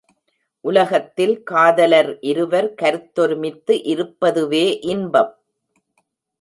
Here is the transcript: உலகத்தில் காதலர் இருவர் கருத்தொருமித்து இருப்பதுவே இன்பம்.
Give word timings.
உலகத்தில் 0.65 1.43
காதலர் 1.43 2.17
இருவர் 2.21 2.69
கருத்தொருமித்து 2.81 3.75
இருப்பதுவே 3.85 4.65
இன்பம். 4.87 5.33